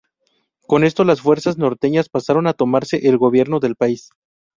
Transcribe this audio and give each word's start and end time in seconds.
Con 0.65 0.83
esto 0.83 1.03
las 1.03 1.21
fuerzas 1.21 1.59
norteñas 1.59 2.09
pasaron 2.09 2.47
a 2.47 2.53
tomarse 2.55 3.07
el 3.07 3.19
gobierno 3.19 3.59
del 3.59 3.75
país. 3.75 4.09